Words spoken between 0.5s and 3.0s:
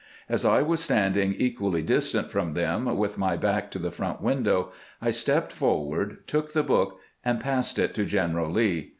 was standing equally dis tant from them,